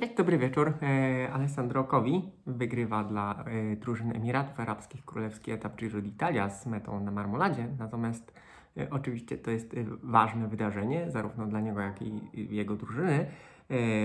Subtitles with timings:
[0.00, 0.72] Cześć, dobry wieczór.
[0.82, 7.00] E, Alessandro Covi wygrywa dla e, drużyny Emiratów Arabskich królewski etap Giro d'Italia z metą
[7.00, 7.68] na Marmoladzie.
[7.78, 8.32] Natomiast
[8.76, 12.20] e, oczywiście to jest ważne wydarzenie, zarówno dla niego, jak i
[12.54, 13.26] jego drużyny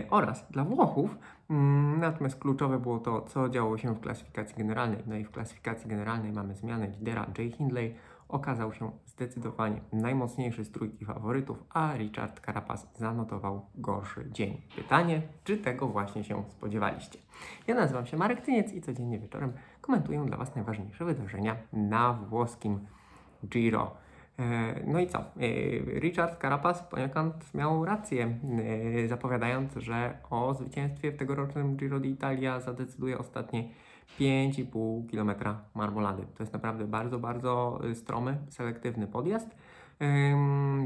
[0.09, 1.17] oraz dla Włochów.
[1.49, 5.03] Mm, Natomiast kluczowe było to, co działo się w klasyfikacji generalnej.
[5.07, 7.95] No i w klasyfikacji generalnej mamy zmianę lidera Jay Hindley.
[8.31, 14.61] Okazał się zdecydowanie najmocniejszy z trójki faworytów, a Richard Carapaz zanotował gorszy dzień.
[14.75, 17.19] Pytanie, czy tego właśnie się spodziewaliście?
[17.67, 22.79] Ja nazywam się Marek Tyniec i codziennie wieczorem komentuję dla Was najważniejsze wydarzenia na włoskim
[23.45, 23.91] Giro.
[24.39, 25.19] E, No i co?
[25.19, 25.23] E,
[25.99, 28.37] Richard Carapaz poniekąd miał rację,
[29.03, 33.69] e, zapowiadając, że o zwycięstwie w tegorocznym Giro d'Italia zadecyduje ostatnie
[34.19, 35.31] 5,5 km
[35.75, 36.23] marmolady.
[36.37, 39.55] To jest naprawdę bardzo, bardzo y, stromy, selektywny podjazd.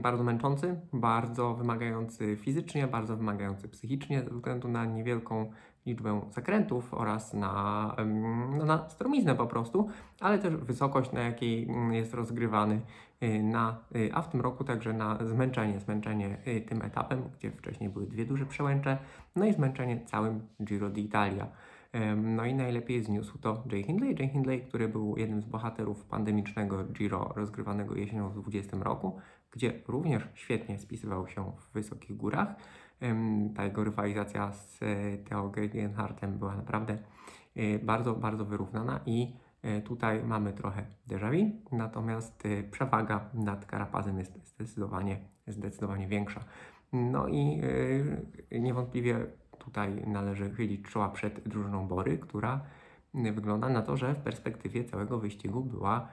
[0.02, 5.52] Bardzo męczący, bardzo wymagający fizycznie, bardzo wymagający psychicznie ze względu na niewielką
[5.86, 7.96] liczbę zakrętów oraz na,
[8.58, 9.90] no, na stromiznę po prostu,
[10.20, 12.82] ale też wysokość, na jakiej mm, jest rozgrywany,
[13.24, 17.90] y, na, y, a w tym roku także na zmęczenie, zmęczenie tym etapem, gdzie wcześniej
[17.90, 18.98] były dwie duże przełęcze,
[19.36, 21.46] no i zmęczenie całym Giro d'Italia.
[22.18, 24.16] No i najlepiej zniósł to Jay Hindley.
[24.20, 29.20] Jay Hindley, który był jednym z bohaterów pandemicznego Giro rozgrywanego jesienią w 2020 roku,
[29.52, 32.56] gdzie również świetnie spisywał się w wysokich górach.
[33.56, 36.98] Ta jego rywalizacja z e, Theo Gegenhardtem była naprawdę
[37.56, 44.20] e, bardzo, bardzo wyrównana i e, tutaj mamy trochę déjà vu, natomiast przewaga nad Karapazem
[44.20, 46.44] jest zdecydowanie, zdecydowanie większa.
[46.94, 47.62] No i
[48.52, 49.26] niewątpliwie
[49.66, 52.62] tutaj należy chylić czoła przed drużyną Bory, która
[53.14, 56.08] wygląda na to, że w perspektywie całego wyścigu była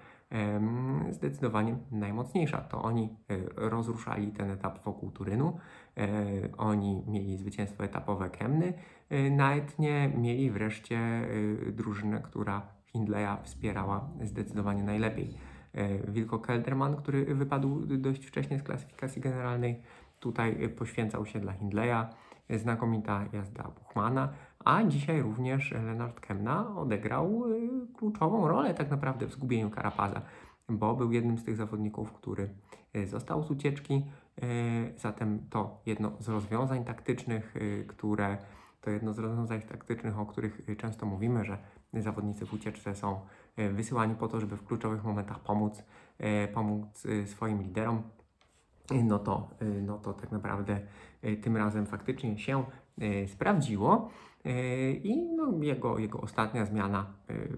[1.10, 2.58] zdecydowanie najmocniejsza.
[2.58, 5.58] To oni y, rozruszali ten etap wokół Turynu,
[5.96, 6.08] e,
[6.56, 8.72] oni mieli zwycięstwo etapowe Kemny,
[9.12, 11.00] y, na Etnie mieli wreszcie
[11.72, 15.34] drużynę, która Hindleya wspierała zdecydowanie najlepiej.
[15.74, 19.82] E, Wilko Kelderman, który wypadł dość wcześnie z klasyfikacji generalnej,
[20.20, 22.06] tutaj poświęcał się dla Hindleya
[22.58, 24.28] znakomita jazda Buchmana,
[24.64, 30.22] a dzisiaj również Leonard Kemna odegrał y, kluczową rolę tak naprawdę w zgubieniu Karapaza,
[30.68, 32.54] bo był jednym z tych zawodników, który
[32.96, 34.04] y, został z ucieczki,
[34.42, 37.54] y, zatem to jedno z rozwiązań taktycznych,
[37.88, 38.38] które
[38.80, 41.58] to jedno z rozwiązań taktycznych, o których często mówimy, że
[41.94, 43.20] zawodnicy w ucieczce są
[43.56, 45.84] wysyłani po to, żeby w kluczowych momentach pomóc,
[46.54, 48.02] pomóc swoim liderom
[49.04, 50.80] no to, y, no to tak naprawdę
[51.24, 52.64] y, tym razem faktycznie się
[53.02, 54.10] y, sprawdziło
[54.46, 57.56] y, i no, jego, jego ostatnia zmiana y,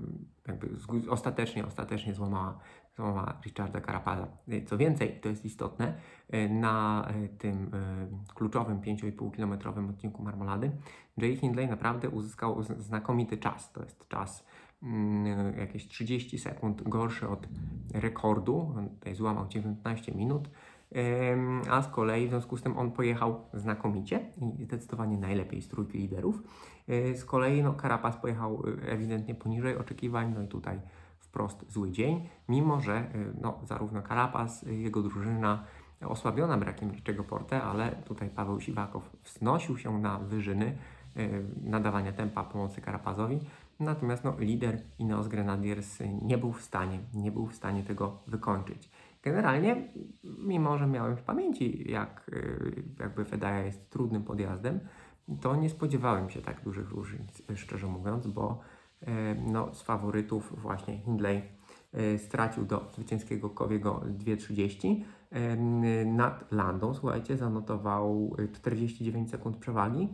[0.49, 0.69] jakby
[1.11, 2.59] ostatecznie, ostatecznie złamała,
[2.97, 4.29] złamała Richarda Carapaza.
[4.49, 5.95] Y, Co więcej, to jest istotne,
[6.35, 10.71] y, na y, tym y, kluczowym 5,5 kilometrowym odcinku Marmolady
[11.17, 13.73] Jay Hindley naprawdę uzyskał znakomity czas.
[13.73, 14.47] To jest czas
[14.83, 17.49] mm, jakieś 30 sekund gorszy od
[17.95, 18.75] rekordu.
[18.77, 20.49] On tutaj złamał 19 minut.
[21.71, 24.21] A z kolei w związku z tym on pojechał znakomicie
[24.59, 26.43] i zdecydowanie najlepiej z trójki liderów.
[26.89, 30.81] Yy, Z kolei no, Carapaz pojechał y, ewidentnie poniżej oczekiwań, no i tutaj
[31.19, 35.65] wprost zły dzień, mimo że y, no, zarówno Carapaz, jego drużyna
[36.01, 40.79] osłabiona brakiem Liczego Porte, ale tutaj Paweł Siwakow wznosił się na wyżyny
[41.63, 43.41] nadawania tempa pomocy Carapazowi.
[43.81, 48.91] Natomiast no, lider Ineos Grenadiers nie był w stanie, nie był w stanie tego wykończyć.
[49.25, 49.89] Generalnie,
[50.25, 54.81] mimo że miałem w pamięci, jak y, jakby Fedaja jest trudnym podjazdem,
[55.41, 58.61] to nie spodziewałem się tak dużych różnic, szczerze mówiąc, bo
[59.03, 59.07] y,
[59.47, 61.43] no, z faworytów właśnie Hindley
[62.15, 65.03] y, stracił do zwycięskiego Kowiego 2.30.
[66.03, 70.09] y, Nad Landą, słuchajcie, zanotował y, 49 sekund przewagi,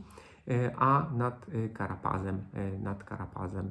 [0.77, 2.45] a nad Karapazem,
[2.83, 3.71] nad Karapazem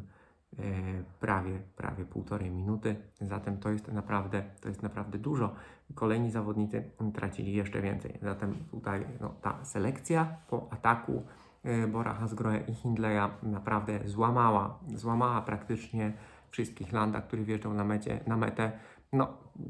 [1.19, 2.95] prawie, prawie półtorej minuty.
[3.21, 5.55] Zatem to jest naprawdę, to jest naprawdę dużo.
[5.95, 6.83] Kolejni zawodnicy
[7.13, 8.19] tracili jeszcze więcej.
[8.21, 11.23] Zatem tutaj no, ta selekcja po ataku
[11.63, 16.13] e, Bora Hasgrohe i Hindleya naprawdę złamała, złamała praktycznie
[16.51, 18.71] wszystkich Landa, który wjeżdżał na, mecie, na metę.
[19.13, 19.27] No,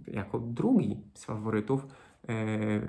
[0.07, 2.81] jako drugi z faworytów e, e,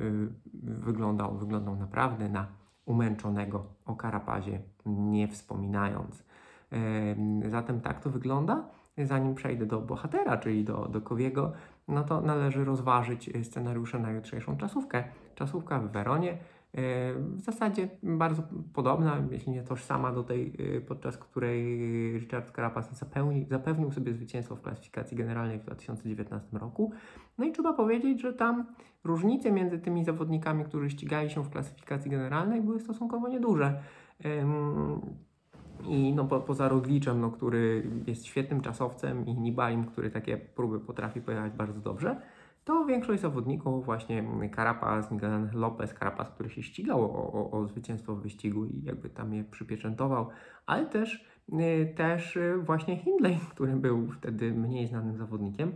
[0.63, 2.47] wyglądał, wyglądał naprawdę na
[2.85, 6.25] umęczonego o Karapazie, nie wspominając.
[6.71, 8.69] Em, Zatem tak to wygląda.
[8.99, 11.53] Zanim przejdę do bohatera, czyli do, do Kowiego,
[11.89, 15.05] no to należy rozważyć scenariusze na jutrzejszą czasówkę.
[15.35, 16.39] Czasówka w Weronie
[17.37, 21.79] W zasadzie bardzo podobna, jeśli nie tożsama do tej, e, podczas której
[22.19, 26.93] Richard Carapaz zapełni, zapewnił sobie zwycięstwo w klasyfikacji generalnej w 2019 roku.
[27.39, 28.67] No i trzeba powiedzieć, że tam
[29.05, 33.83] różnice między tymi zawodnikami, którzy ścigali się w klasyfikacji generalnej, były stosunkowo nieduże.
[35.89, 40.81] I no, po, poza Rogliczem, no, który jest świetnym czasowcem i Nibalim, który takie próby
[40.81, 42.17] potrafi pojechać bardzo dobrze,
[42.65, 44.25] to większość zawodników, właśnie
[44.57, 49.11] Carapaz, Miguel Lopez, Carapaz, który się ścigał o, o, o zwycięstwo w wyścigu i jakby
[49.11, 50.29] tam je przypieczętował,
[50.67, 55.73] ale też, y, też y, właśnie Hindley, który był wtedy mniej znanym zawodnikiem.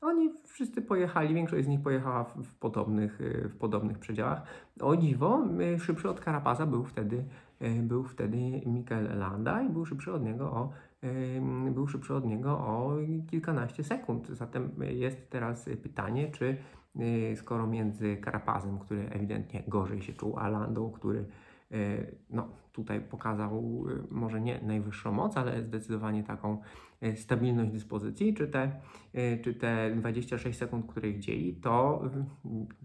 [0.00, 4.42] Oni wszyscy pojechali, większość z nich pojechała w, w podobnych, y, w podobnych przedziałach.
[4.80, 5.46] O dziwo,
[5.78, 7.24] szybszy od Carapaza był wtedy,
[7.82, 10.70] był wtedy Mikel Landa i był szybszy od niego o
[11.70, 12.96] był szybszy od niego o
[13.30, 14.28] kilkanaście sekund.
[14.28, 16.56] Zatem jest teraz pytanie, czy
[17.32, 21.24] y, skoro między Karapazem, który ewidentnie gorzej się czuł, a Landą, który
[22.30, 26.58] no, tutaj pokazał y, może nie najwyższą moc, ale zdecydowanie taką
[27.14, 28.80] stabilność dyspozycji, czy te,
[29.42, 32.02] czy te 26 sekund, które ich dzieli, to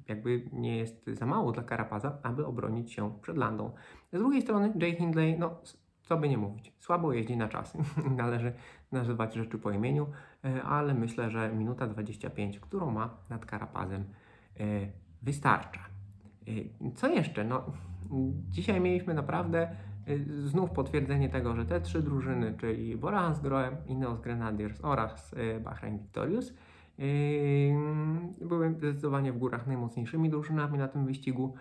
[0.07, 3.71] jakby nie jest za mało dla Karapaza, aby obronić się przed Landą.
[4.13, 5.61] Z drugiej strony Jay Hindley, no
[6.09, 7.77] co by nie mówić, słabo jeździ na czas.
[8.17, 8.53] Należy
[8.91, 10.07] nazywać rzeczy po imieniu,
[10.45, 14.03] e, ale myślę, że minuta 25, którą ma nad Karapazem,
[14.59, 14.63] e,
[15.21, 15.79] wystarcza.
[16.47, 16.51] E,
[16.95, 17.43] co jeszcze?
[17.43, 17.63] No,
[18.49, 19.75] dzisiaj mieliśmy naprawdę
[20.45, 26.53] znów potwierdzenie tego, że te trzy drużyny, czyli Bora Hansgrohe, Ineos Grenadiers oraz Bahrain Victorious,
[28.41, 31.53] były zdecydowanie w górach najmocniejszymi drużynami na tym wyścigu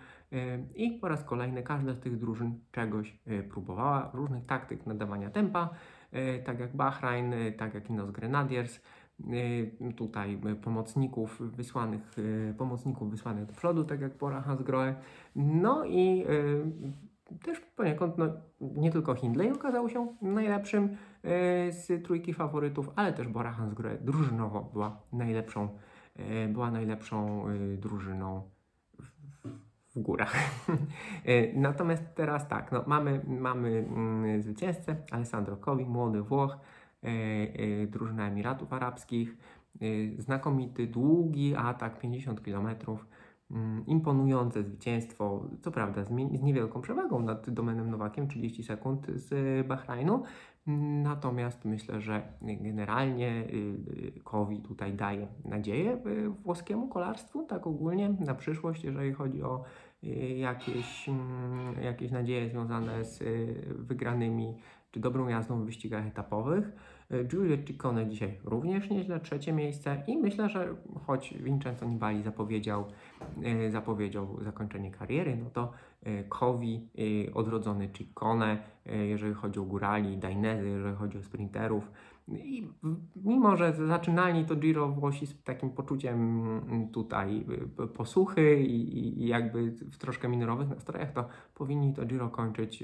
[0.75, 3.17] i po raz kolejny każda z tych drużyn czegoś
[3.49, 5.69] próbowała, różnych taktyk nadawania tempa,
[6.45, 8.81] tak jak Bahrain, tak jak Ineos Grenadiers,
[9.95, 12.15] tutaj pomocników wysłanych,
[12.57, 14.95] pomocników wysłanych do przodu, tak jak Bora Hansgrohe.
[15.35, 16.25] No i
[17.43, 18.25] też poniekąd no,
[18.61, 20.97] nie tylko Hindley okazał się najlepszym
[21.69, 25.69] z trójki faworytów, ale też Bora Hansgrohe drużynowo była najlepszą,
[26.49, 27.45] była najlepszą
[27.77, 28.41] drużyną
[29.95, 30.35] w górach.
[31.53, 36.57] Natomiast teraz tak, no, mamy, mamy mm, zwycięzcę Alessandro Covi, młody Włoch,
[37.87, 39.37] drużyna Emiratów Arabskich,
[40.17, 42.67] znakomity, długi atak, 50 km,
[43.51, 46.09] mm, imponujące zwycięstwo, co prawda z,
[46.41, 50.23] niewielką przewagą nad Domenem Nowakiem, 30 sekund z Bahrajnu,
[51.03, 53.47] Natomiast myślę, że generalnie
[54.23, 59.43] Kowi y, y, tutaj daje nadzieję y, włoskiemu kolarstwu, tak ogólnie na przyszłość, jeżeli chodzi
[59.43, 59.63] o
[60.37, 63.23] jakieś, mm, jakieś nadzieje związane z
[63.69, 64.55] wygranymi
[64.91, 66.71] czy dobrą jazdą w wyścigach etapowych.
[67.25, 70.75] Giulio Ciccone dzisiaj również nieźle, trzecie miejsce i myślę, że
[71.05, 72.85] choć Vincenzo Nibali zapowiedział,
[73.69, 75.71] zapowiedział zakończenie kariery, no to
[76.29, 76.87] Kowi,
[77.33, 81.91] odrodzony Ciccone, jeżeli chodzi o górali, Dainezy, jeżeli chodzi o sprinterów.
[82.31, 82.67] I
[83.25, 86.41] mimo, że zaczynali to Giro Włosi z takim poczuciem
[86.93, 87.45] tutaj
[87.93, 92.83] posłuchy i, i jakby w troszkę minorowych nastrojach, to powinni to Giro kończyć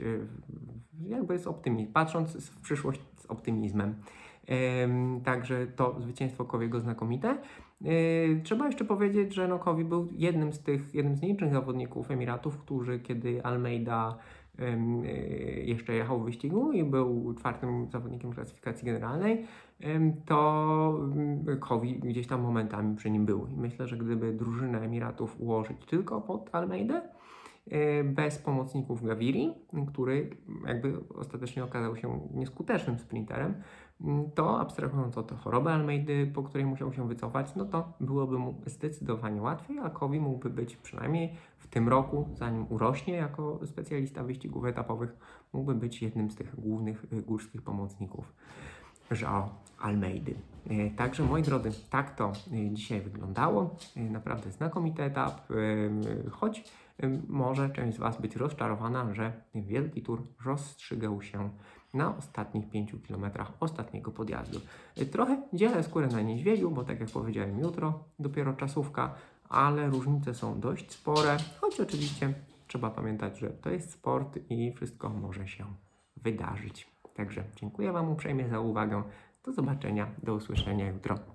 [1.03, 3.95] jakby z optymizmem, patrząc w przyszłość z optymizmem.
[5.23, 7.37] Także to zwycięstwo Kowiego znakomite.
[7.81, 12.57] Yy, trzeba jeszcze powiedzieć, że Nokowi był jednym z tych, jednym z nielicznych zawodników Emiratów,
[12.57, 14.17] którzy kiedy Almeida
[15.65, 19.45] jeszcze jechał w wyścigu i był czwartym zawodnikiem klasyfikacji generalnej,
[20.25, 20.99] to
[21.59, 23.47] Kowi gdzieś tam momentami przy nim był.
[23.47, 27.01] I myślę, że gdyby drużynę Emiratów ułożyć tylko pod Almeidę,
[28.03, 29.53] bez pomocników Gaviri,
[29.87, 33.61] który jakby ostatecznie okazał się nieskutecznym sprinterem,
[34.35, 39.41] to abstrahując od choroby Almeidy, po której musiał się wycofać, no to byłoby mu zdecydowanie
[39.41, 45.17] łatwiej, a Kowi mógłby być przynajmniej w tym roku, zanim urośnie jako specjalista wyścigów etapowych,
[45.53, 48.33] mógłby być jednym z tych głównych y, górskich pomocników
[49.21, 49.49] Joao
[49.79, 50.35] Almeidy.
[50.69, 53.75] E, także moi drodzy, tak to y, dzisiaj wyglądało.
[53.95, 55.47] Naprawdę znakomity etap,
[56.31, 56.63] choć
[57.27, 61.49] może część z Was być rozczarowana, że wielki tur rozstrzygał się
[61.93, 64.59] na ostatnich 5 kilometrach ostatniego podjazdu.
[65.11, 69.15] Trochę dzielę skórę na niedźwiedziu, bo tak jak powiedziałem, jutro dopiero czasówka,
[69.49, 72.33] ale różnice są dość spore, choć oczywiście
[72.67, 75.65] trzeba pamiętać, że to jest sport i wszystko może się
[76.17, 76.95] wydarzyć.
[77.15, 79.03] Także dziękuję Wam uprzejmie za uwagę.
[79.43, 81.19] Do zobaczenia, do usłyszenia jutro.